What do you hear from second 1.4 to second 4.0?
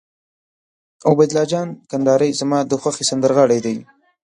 جان کندهاری زما د خوښې سندرغاړی دي.